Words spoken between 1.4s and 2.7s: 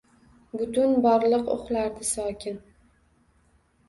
uxlarday sokin